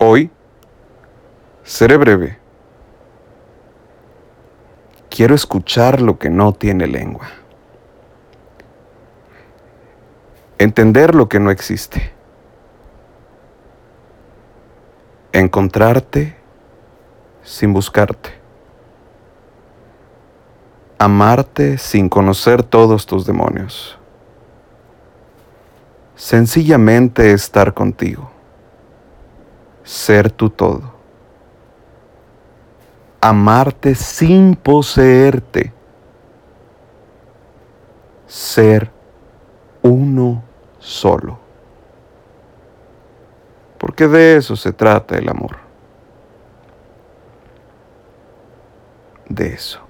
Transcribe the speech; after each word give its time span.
Hoy 0.00 0.30
seré 1.64 1.96
breve. 1.96 2.38
Quiero 5.10 5.34
escuchar 5.34 6.00
lo 6.00 6.16
que 6.20 6.30
no 6.30 6.52
tiene 6.52 6.86
lengua. 6.86 7.26
Entender 10.58 11.16
lo 11.16 11.28
que 11.28 11.40
no 11.40 11.50
existe. 11.50 12.12
Encontrarte 15.32 16.36
sin 17.42 17.72
buscarte. 17.72 18.30
Amarte 20.98 21.76
sin 21.78 22.08
conocer 22.08 22.62
todos 22.62 23.04
tus 23.04 23.26
demonios. 23.26 23.98
Sencillamente 26.14 27.32
estar 27.32 27.74
contigo. 27.74 28.37
Ser 30.08 30.30
tu 30.30 30.48
todo. 30.48 30.90
Amarte 33.20 33.94
sin 33.94 34.56
poseerte. 34.56 35.70
Ser 38.26 38.90
uno 39.82 40.42
solo. 40.78 41.38
Porque 43.76 44.08
de 44.08 44.38
eso 44.38 44.56
se 44.56 44.72
trata 44.72 45.18
el 45.18 45.28
amor. 45.28 45.58
De 49.28 49.48
eso. 49.48 49.87